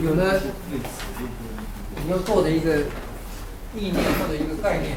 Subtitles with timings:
[0.00, 0.40] 有了
[2.04, 2.78] 你要做的一个
[3.74, 4.96] 意念或者一个概念，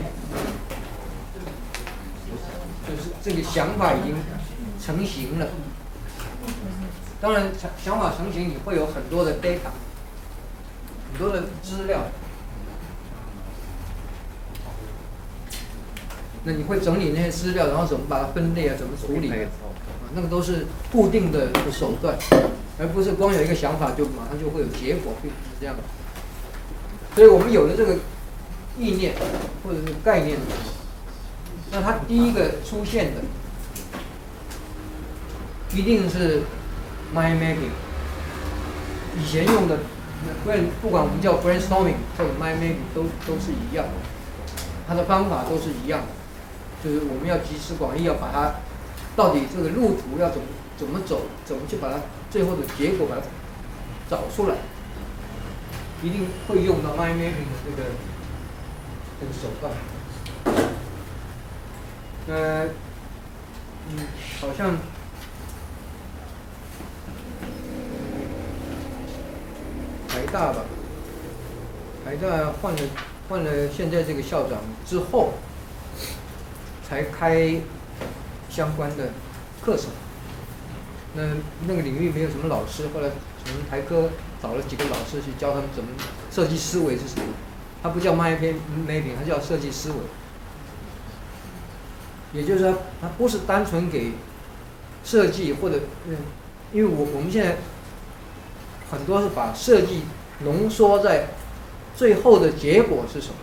[2.87, 4.15] 就是这个想法已经
[4.79, 5.47] 成型了。
[7.19, 9.71] 当然，想想法成型，你会有很多的 data，
[11.11, 12.01] 很多的资料。
[16.43, 18.75] 那你会整理那些资料，然后怎么把它分类啊？
[18.77, 19.35] 怎么处理啊？
[20.13, 22.17] 那个都是固定的手段，
[22.81, 25.83] 而不是光有一个想法就马上就会有结果，并不是这样的。
[27.13, 27.93] 所以我们有了这个
[28.79, 29.13] 意念
[29.63, 30.71] 或者是概念的时候，
[31.71, 33.21] 那它第一个出现的
[35.77, 36.41] 一定是
[37.13, 37.69] mind mapping。
[39.19, 39.77] 以前用的，
[40.43, 43.93] 不不管我们叫 brainstorming 或者 mind mapping 都都是一样的，
[44.87, 46.07] 它的方法都是一样的。
[46.83, 48.55] 就是我们要集思广益，要把它
[49.15, 50.43] 到底这个路途要怎么
[50.81, 51.99] 怎么走，怎么去把它
[52.31, 53.21] 最后的结果把它
[54.09, 54.55] 找出来，
[56.01, 57.83] 一定会用到 mind mapping 的这个
[59.19, 59.71] 这个手段。
[62.27, 62.65] 呃，
[63.91, 64.07] 嗯，
[64.39, 64.75] 好像
[70.09, 70.65] 台大吧，
[72.03, 72.81] 台大换了
[73.29, 75.33] 换了现在这个校长之后。
[76.89, 77.55] 才开
[78.49, 79.11] 相关的
[79.61, 79.85] 课程，
[81.13, 81.23] 那
[81.67, 83.09] 那个领域没有什么老师，后来
[83.43, 84.09] 从台科
[84.41, 85.89] 找了几个老师去教他们怎么
[86.31, 87.23] 设计思维是什么，
[87.83, 88.37] 它不叫 mind
[88.87, 89.97] mapping，它叫设计思维。
[92.33, 94.13] 也就是说，它不是单纯给
[95.03, 96.15] 设计或者嗯，
[96.71, 97.57] 因为我我们现在
[98.89, 100.03] 很多是把设计
[100.43, 101.27] 浓缩在
[101.95, 103.35] 最后的结果是什么，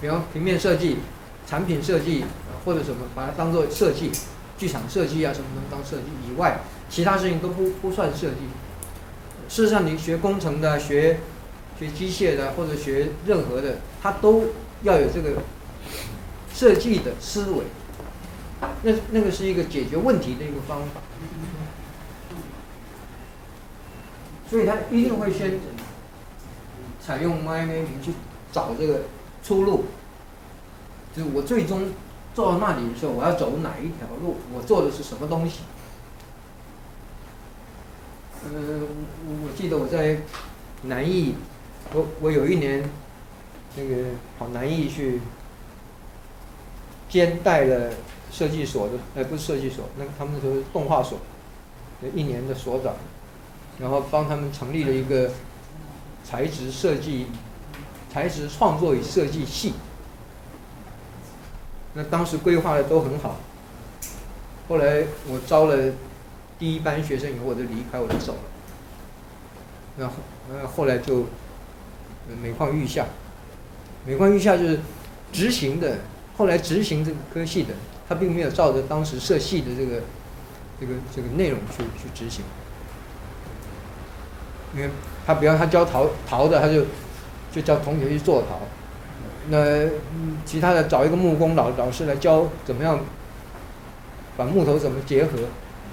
[0.00, 0.98] 比方平面设计、
[1.46, 2.24] 产品设计。
[2.64, 4.10] 或者什么，把它当做设计，
[4.58, 8.36] 剧场设计啊什么能当设计以外，其他事情都不不算设计。
[9.48, 11.20] 事实上，你学工程的、学
[11.78, 14.46] 学机械的或者学任何的，他都
[14.82, 15.42] 要有这个
[16.54, 17.64] 设计的思维。
[18.82, 21.02] 那那个是一个解决问题的一个方法。
[24.48, 25.58] 所以他一定会先
[27.00, 28.12] 采用 mind mapping 去
[28.50, 29.02] 找这个
[29.42, 29.84] 出路，
[31.14, 31.90] 就是我最终。
[32.36, 34.36] 做到那里的时候，我要走哪一条路？
[34.52, 35.60] 我做的是什么东西？
[38.44, 38.86] 嗯，
[39.26, 40.18] 我我记得我在
[40.82, 41.34] 南艺，
[41.94, 42.90] 我我有一年
[43.76, 45.22] 那个跑南艺去
[47.08, 47.90] 兼带了
[48.30, 51.18] 设计所的，呃，不是设计所，那个他们说是动画所，
[52.14, 52.96] 一年的所长，
[53.78, 55.30] 然后帮他们成立了一个
[56.22, 57.28] 材质设计、
[58.12, 59.72] 材质创作与设计系。
[61.98, 63.36] 那当时规划的都很好，
[64.68, 65.94] 后来我招了
[66.58, 68.38] 第一班学生以后，我就离开，我就走了。
[69.96, 70.12] 那后，
[70.52, 71.24] 呃，后来就
[72.42, 73.06] 每况愈下，
[74.04, 74.80] 每况愈下就是
[75.32, 76.00] 执行的，
[76.36, 77.72] 后来执行这个科系的，
[78.06, 80.02] 他并没有照着当时设系的这个
[80.78, 82.44] 这个这个内容去去执行。
[84.74, 84.90] 因为
[85.24, 86.84] 他比方他教陶陶的，他就
[87.50, 88.60] 就叫同学去做陶。
[89.48, 89.88] 那
[90.44, 92.98] 其他的找一个木工老老师来教怎么样
[94.36, 95.38] 把木头怎么结合，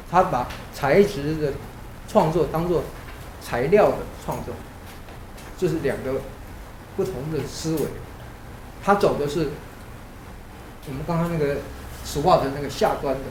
[0.10, 1.54] 他把材质的
[2.08, 2.84] 创作当做
[3.42, 4.56] 材料的创作，
[5.58, 6.14] 这是两个
[6.96, 7.82] 不同的思维。
[8.84, 9.50] 他走的是
[10.88, 11.58] 我们刚刚那个
[12.06, 13.22] SWOT 那个下端的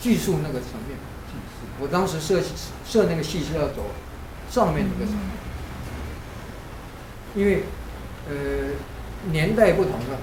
[0.00, 0.96] 技术那个层面，
[1.78, 2.40] 我当时设
[2.86, 3.84] 设那个系是要走
[4.50, 5.30] 上面那个层面，
[7.34, 7.64] 因为
[8.30, 8.34] 呃。
[9.32, 10.18] 年代不同了，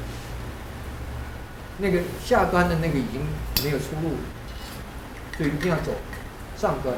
[1.80, 3.22] 那个下端的那个已经
[3.64, 4.18] 没有出路了，
[5.38, 5.92] 所以一定要走
[6.56, 6.96] 上端。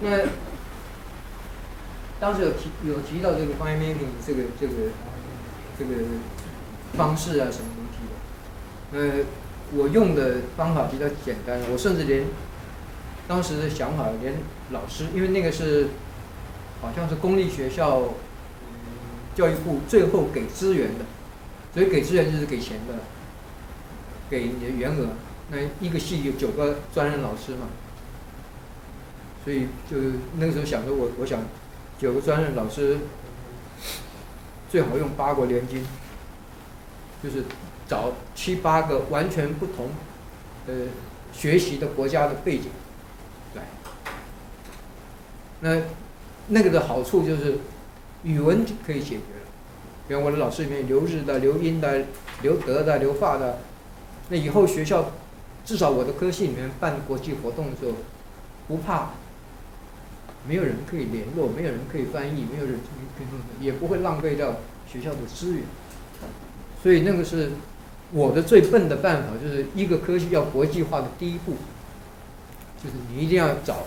[0.00, 0.18] 那
[2.20, 4.72] 当时有提有提到这个 mind mapping 这个这个
[5.76, 5.94] 这个
[6.96, 7.98] 方式啊什么东西
[8.92, 9.24] 的，呃，
[9.72, 12.24] 我用的方法比较简单，我甚至连。
[13.28, 14.32] 当时的想法，连
[14.70, 15.88] 老师，因为那个是
[16.80, 18.14] 好像是公立学校，
[19.34, 21.04] 教育部最后给资源的，
[21.74, 22.94] 所以给资源就是给钱的，
[24.30, 25.08] 给你的员额。
[25.50, 27.68] 那一个系有九个专任老师嘛，
[29.44, 29.98] 所以就
[30.38, 31.42] 那个时候想着我，我想
[31.98, 32.96] 九个专任老师
[34.70, 35.84] 最好用八国联军，
[37.22, 37.44] 就是
[37.86, 39.90] 找七八个完全不同
[40.66, 40.74] 呃
[41.32, 42.70] 学习的国家的背景。
[45.60, 45.82] 那
[46.48, 47.58] 那个的好处就是
[48.22, 49.50] 语文可以解决了，
[50.06, 52.04] 比如我的老师里面留日的、留英的、
[52.42, 53.58] 留德的、留法的，
[54.28, 55.12] 那以后学校，
[55.64, 57.92] 至少我的科系里面办国际活动的时候，
[58.66, 59.10] 不怕
[60.46, 62.78] 没有人可以联络，没有人可以翻译，没有人，
[63.60, 64.56] 也不会浪费掉
[64.90, 65.62] 学校的资源。
[66.82, 67.50] 所以那个是
[68.12, 71.56] 我的最笨的办法，就是一个科系要国际化的第一步，
[72.82, 73.86] 就是你一定要找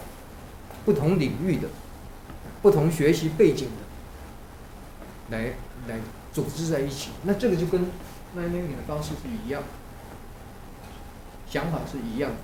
[0.86, 1.68] 不同领域的、
[2.62, 3.68] 不同学习背景
[5.30, 5.54] 的来
[5.88, 6.00] 来
[6.34, 7.12] 组织在一起。
[7.24, 7.82] 那这个就跟
[8.38, 9.64] matchmaking 的方式是一样。
[11.50, 12.38] 想法是一样的。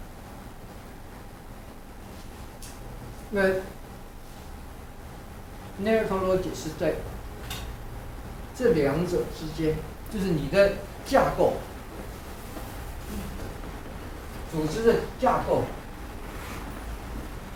[3.32, 3.42] 那
[5.82, 6.96] narratology 是在
[8.54, 9.76] 这两者之间，
[10.12, 10.74] 就是你的
[11.06, 11.54] 架构，
[14.52, 15.64] 组织的架构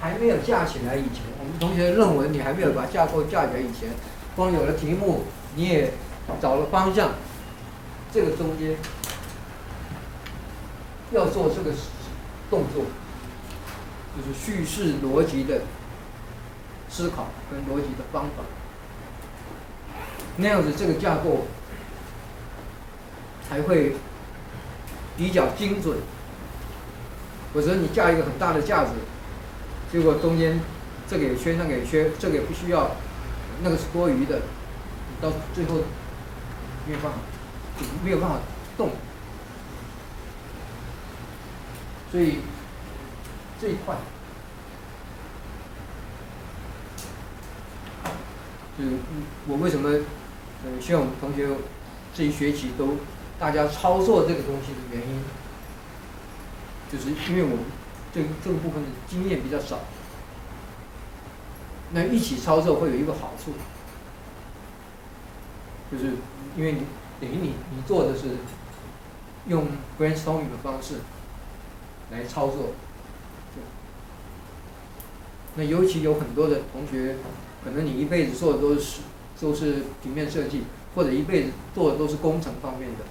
[0.01, 3.89] 还没有架起来以前，我们同学认为你还没有把架构架起来以前，
[4.36, 5.25] 光有了题目，
[5.56, 5.94] 你也
[6.42, 7.12] 找了方向，
[8.12, 8.75] 这个中间。
[11.12, 11.75] 要做这个
[12.50, 12.86] 动作，
[14.15, 15.63] 就是叙事逻辑的
[16.89, 18.44] 思考跟逻辑的方法，
[20.38, 21.47] 那样子这个架构
[23.50, 23.97] 才会
[25.18, 25.97] 比较精准。
[27.54, 28.92] 否则你架一个很大的架子，
[29.91, 30.59] 结果中间
[31.07, 32.91] 这个也缺，那个也缺，这个也不需要，
[33.61, 34.41] 那个是多余的，
[35.19, 35.75] 到最后
[36.88, 37.17] 没有办法，
[38.03, 38.38] 没有办法
[38.77, 38.91] 动。
[42.11, 42.38] 所以
[43.61, 43.95] 这一块，
[48.77, 48.91] 就是
[49.47, 51.47] 我为什么呃希望我们同学
[52.13, 52.97] 这一学期都
[53.39, 55.21] 大家操作这个东西的原因，
[56.91, 57.57] 就是因为我
[58.13, 59.79] 这这个部分的经验比较少，
[61.93, 63.53] 那一起操作会有一个好处，
[65.91, 66.15] 就是
[66.57, 66.79] 因为你
[67.19, 68.37] 等于你你做的是
[69.47, 69.67] 用
[69.99, 70.95] brainstorming 的方式。
[72.13, 72.71] 来操作，
[75.55, 77.15] 那尤其有很多的同学，
[77.63, 78.99] 可能你一辈子做的都是
[79.39, 80.63] 都是平面设计，
[80.93, 83.05] 或者一辈子做的都是工程方面的，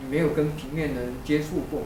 [0.00, 1.82] 你没有跟平面的人接触过，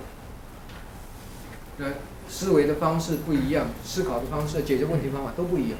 [1.78, 1.86] 那
[2.28, 5.78] 思维的方式不一样，思考的方式、解决问题方法都不一样，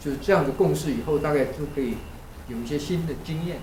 [0.00, 1.96] 就是这样的共识以后，大概就可以
[2.48, 3.60] 有一些新的经验。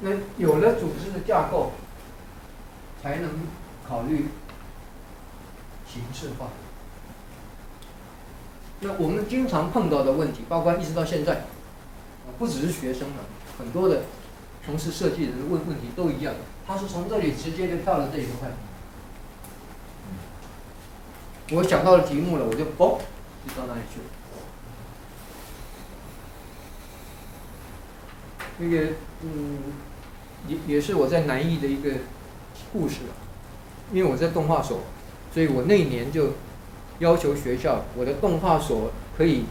[0.00, 1.72] 那有了组织的架构，
[3.02, 3.30] 才能
[3.86, 4.26] 考虑
[5.86, 6.48] 形式化。
[8.80, 11.44] 那我们经常碰到的问题，包括一直到现在，
[12.38, 13.16] 不只是学生了，
[13.58, 14.04] 很多的
[14.64, 16.34] 从事设计的人问问题都一样。
[16.66, 18.50] 他是从这里直接就跳到这一块，
[21.52, 22.98] 我想到了题目了，我就嘣，
[23.46, 24.06] 就到那里去了。
[28.58, 28.92] 那个，
[29.22, 29.58] 嗯。
[30.48, 31.90] 也也是我在南艺的一个
[32.72, 33.00] 故事，
[33.92, 34.80] 因为我在动画所，
[35.34, 36.30] 所以我那一年就
[37.00, 39.44] 要求学校，我的动画所可以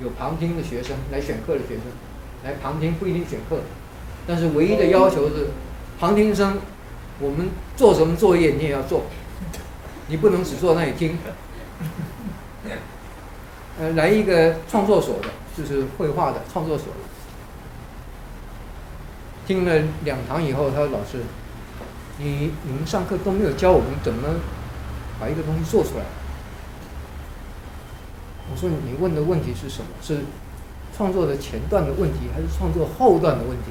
[0.00, 1.84] 有旁听的学生来选课的学生
[2.42, 3.60] 来旁听，不一定选课，
[4.26, 5.48] 但是唯一的要求是
[6.00, 6.58] 旁听生，
[7.20, 9.02] 我们做什么作业你也要做，
[10.08, 11.18] 你不能只坐那里听。
[13.78, 16.86] 呃，来一个创作所的，就是绘画的创作所。
[19.46, 21.18] 听了两堂以后，他说：“老师，
[22.18, 24.28] 你你们上课都没有教我们怎么
[25.20, 26.04] 把一个东西做出来。”
[28.50, 29.88] 我说：“你问的问题是什么？
[30.00, 30.20] 是
[30.96, 33.64] 创作的前段的问题，还是创作后段的问题？”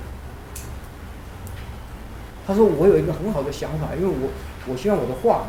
[2.46, 4.30] 他说：“我有一个很好的想法，因为我
[4.68, 5.48] 我希望我的画，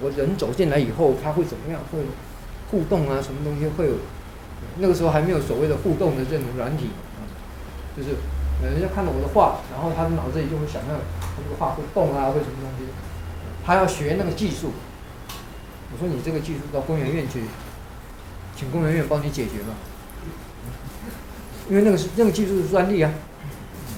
[0.00, 1.80] 我人走进来以后，他会怎么样？
[1.92, 1.98] 会
[2.70, 3.94] 互动啊，什么东西会有？
[4.78, 6.90] 那个时候还没有所谓的互动的这种软体，
[7.96, 8.10] 就是。”
[8.62, 10.94] 人家看到我的画，然后他的脑子里就会想到
[11.36, 12.86] 这个画会动啊，会什么东西？
[13.66, 14.70] 他要学那个技术。
[15.92, 17.42] 我说你这个技术到工研院去，
[18.56, 19.74] 请工研院帮你解决吧。
[21.68, 23.12] 因为那个是那个技术是专利啊，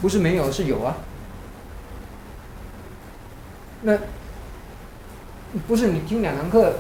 [0.01, 0.97] 不是没有，是有啊。
[3.87, 3.97] 那
[5.69, 6.73] 不是你听两堂课，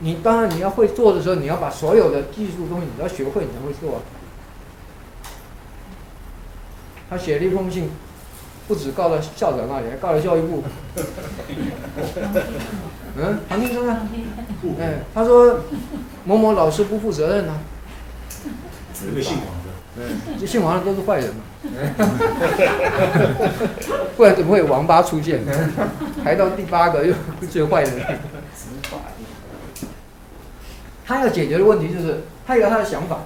[0.00, 4.02] 你当然你要会做的时候，你要把所有的技术东西你要学会，你才会做啊。
[7.08, 7.88] 他写了一封信，
[8.68, 10.62] 不止告到校长那里，还告到教育部。
[13.16, 14.06] 嗯，旁听生啊，
[14.78, 15.60] 哎，他说
[16.24, 17.58] 某某老师不负责任啊。
[18.94, 19.61] 这个姓王的，嗯，
[20.40, 21.42] 这姓王的都是坏人嘛。
[24.16, 25.44] 不然怎么会有王八出现？
[26.24, 27.14] 排到第八个又
[27.50, 28.18] 最坏的人。
[31.04, 33.20] 他要解决的问题就是，他有他的想法。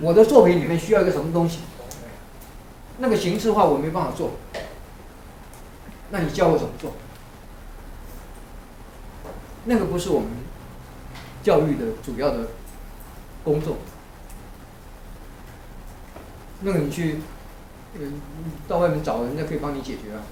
[0.00, 1.60] 我的作品里面需要一个什么东西？
[2.98, 4.32] 那个形式化我没办法做，
[6.10, 6.92] 那你教我怎么做？
[9.64, 10.28] 那个不是我们
[11.42, 12.48] 教育的主要的
[13.44, 13.76] 工作。
[16.60, 17.18] 那个你去，
[17.94, 18.20] 嗯，
[18.66, 20.22] 到外面找人家可以帮你解决啊。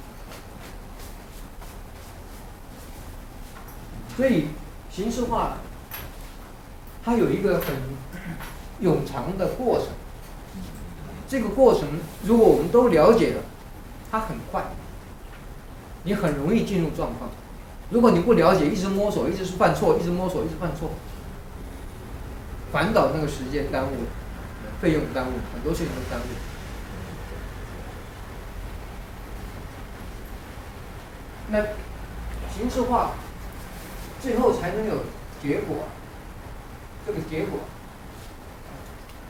[4.17, 4.47] 所以
[4.91, 5.59] 形式化，
[7.05, 7.77] 它有一个很
[8.83, 9.89] 冗长的过程。
[11.29, 11.89] 这个过程
[12.25, 13.43] 如果我们都了解了，
[14.11, 14.65] 它很快，
[16.05, 17.31] 你很容易进入状况。
[17.91, 20.91] 如果你不了解，一直摸索，一直是犯错，一直摸索，一直犯错，
[22.73, 24.26] 反倒那个时间耽误了。
[24.81, 26.25] 费用耽误，很多事情都耽误。
[31.49, 31.63] 那
[32.53, 33.13] 形式化，
[34.21, 35.05] 最后才能有
[35.43, 35.89] 结果。
[37.07, 37.61] 这个结果，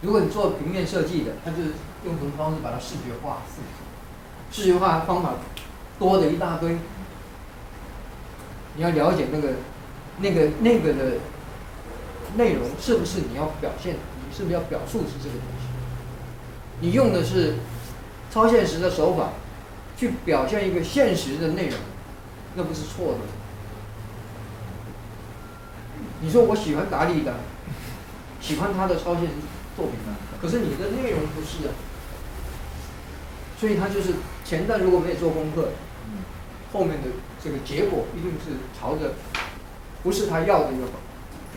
[0.00, 1.72] 如果你做平面设计的，他就是
[2.06, 3.42] 用什么方式把它视觉化？
[4.50, 5.34] 视觉化方法
[5.98, 6.78] 多的一大堆。
[8.76, 9.54] 你要了解那个、
[10.18, 11.18] 那个、那个的
[12.36, 13.96] 内容，是不是你要表现？
[14.36, 15.66] 是不是要表述是这个东西？
[16.80, 17.54] 你用的是
[18.30, 19.30] 超现实的手法
[19.96, 21.78] 去表现一个现实的内容，
[22.54, 23.20] 那不是错的。
[26.20, 27.32] 你说我喜欢达利的，
[28.42, 29.32] 喜欢他的超现实
[29.74, 30.12] 作品啊，
[30.42, 31.72] 可是你的内容不是啊。
[33.58, 35.70] 所以他就是前段如果没有做功课，
[36.74, 37.08] 后面的
[37.42, 39.14] 这个结果一定是朝着
[40.02, 40.84] 不是他要的一个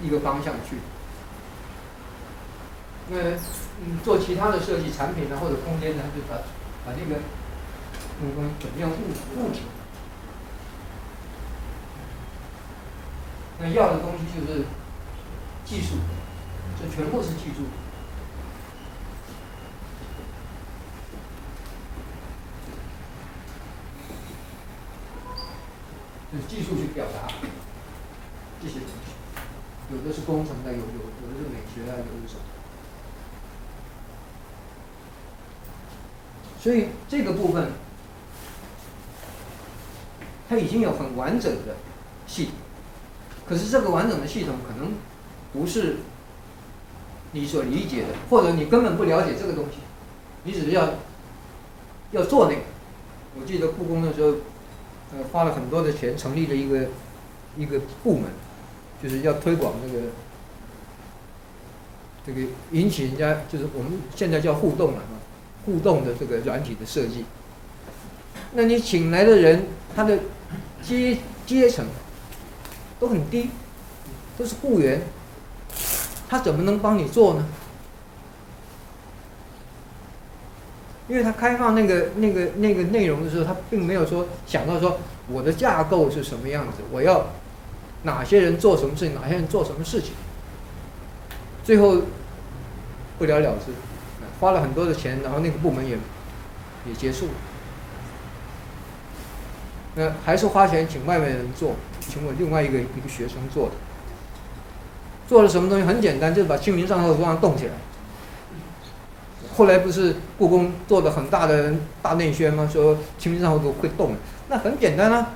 [0.02, 0.78] 一个方向去。
[3.12, 3.18] 那
[3.82, 6.38] 嗯，做其他的设计产品呢，或者空间呢，就把
[6.86, 7.20] 把这个
[8.22, 8.94] 嗯嗯怎么样物
[9.42, 9.62] 物质，
[13.60, 14.66] 那要的东西就是
[15.66, 15.96] 技术，
[16.80, 17.66] 这全部是技术，
[26.32, 27.28] 就是技术去表达
[28.62, 32.42] 这些东西，有的是工程的，有有有的是美学啊，有的是什么。
[36.62, 37.72] 所以这个部分，
[40.50, 41.78] 它已经有很完整的
[42.28, 42.54] 系统，
[43.48, 44.92] 可是这个完整的系统可能
[45.54, 45.98] 不是
[47.32, 49.78] 你所理解的，或者你根本不了解这个东西，
[50.44, 50.96] 你只是要
[52.12, 52.62] 要做那个。
[53.40, 54.34] 我记得故宫的时候，
[55.14, 56.88] 呃，花了很多的钱成立了一个
[57.56, 58.24] 一个部门，
[59.02, 60.08] 就是要推广那个
[62.26, 65.00] 这个引起人家，就是我们现在叫互动了。
[65.66, 67.26] 互动的这个软体的设计，
[68.54, 70.20] 那你请来的人，他的
[70.82, 71.86] 阶阶层
[73.00, 73.50] 都很低，
[74.38, 75.02] 都是雇员，
[76.28, 77.46] 他怎么能帮你做呢？
[81.08, 87.28] 因为他开放那个那个那个内容的时候，他并没有说想到说我的架构是什么样子，我要
[88.04, 90.12] 哪些人做什么事情，哪些人做什么事情，
[91.64, 92.02] 最后
[93.18, 93.72] 不了了之。
[94.40, 95.98] 花了很多的钱，然后那个部门也
[96.86, 97.32] 也结束了。
[99.96, 103.74] 那还是花钱请外面人做，请我另外一个一个学生做的。
[105.28, 105.84] 做了什么东西？
[105.84, 107.72] 很简单，就是把《清明上河图》让它动起来。
[109.58, 112.70] 后来不是故宫做的很大的大内宣吗？
[112.72, 114.16] 说《清明上河图》会动，
[114.48, 115.32] 那很简单啊，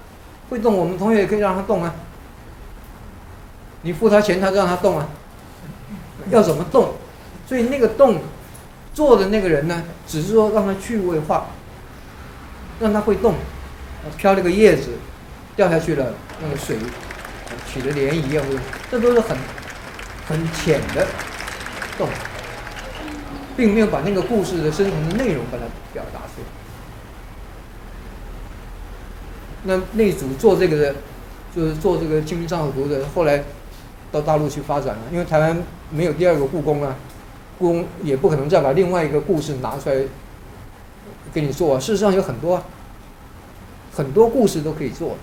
[0.50, 1.94] 会动，我们同学也可以让它动啊。
[3.82, 5.10] 你付他钱，他让他动啊。
[6.30, 6.94] 要怎么动？
[7.46, 8.22] 所以那个动。
[8.94, 11.48] 做的那个人呢，只是说让他趣味化，
[12.80, 13.34] 让他会动，
[14.18, 14.92] 飘了个叶子，
[15.56, 16.78] 掉下去了，那个水
[17.68, 18.46] 起了涟漪啊，
[18.92, 19.36] 这都是很
[20.28, 21.08] 很浅的
[21.98, 22.08] 动，
[23.58, 26.48] 并没有把那个故事的深层的内容把它表达出来。
[29.64, 30.96] 那那组做这个的，
[31.56, 33.44] 就是做这个《清明上河图》的，后来
[34.12, 36.96] 到大陆去发展了，因为台湾没有第二个故宫啊。
[37.60, 39.96] 故宫也不可能再把另外一个故事拿出来
[41.34, 42.62] 给你做啊，事实上有很多
[43.94, 45.18] 很多故事都可以做，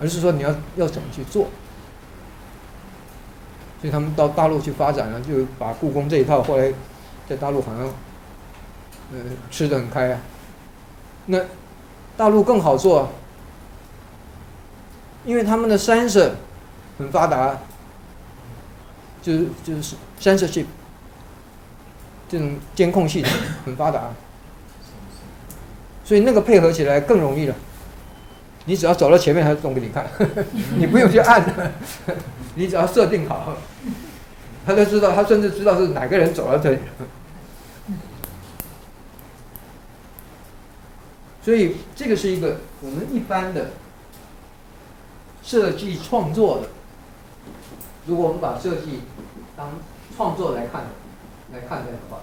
[0.00, 1.48] 而是说你要要怎么去做。
[3.80, 6.72] 所以他们到大陆去发展了，就把故宫这一套后来
[7.28, 7.86] 在大陆好像
[9.12, 9.18] 呃
[9.50, 10.20] 吃得很开啊。
[11.26, 11.38] 那
[12.16, 13.08] 大陆更好做，
[15.24, 16.34] 因为他们的三摄
[16.98, 17.58] 很发达。
[19.22, 20.66] 就是就是 censorship
[22.28, 23.30] 这种监控系统
[23.66, 24.10] 很发达，
[26.04, 27.54] 所以那个配合起来更容易了。
[28.64, 30.06] 你只要走到前面，它就动给你看，
[30.78, 31.44] 你不用去按，
[32.54, 33.56] 你只要设定好，
[34.64, 36.78] 他就知道，他甚至知道是哪个人走到这里。
[41.44, 43.72] 所以这个是一个我们一般的
[45.42, 46.68] 设计创作的。
[48.06, 49.00] 如果我们把设计
[49.56, 49.72] 当
[50.16, 50.84] 创作来看，
[51.52, 52.18] 来看待的话，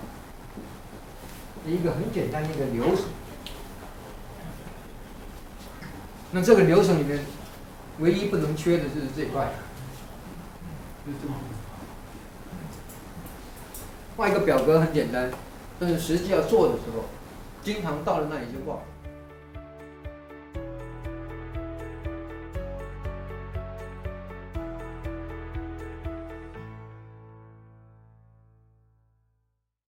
[1.65, 3.05] 一个很简单的一个流程。
[6.31, 7.25] 那这个流程里面，
[7.99, 9.51] 唯一不能缺的就是这一块，
[14.15, 15.31] 画一个表格很简单，
[15.79, 17.05] 但是实际要做的时候，
[17.63, 18.83] 经常到了那里就忘了。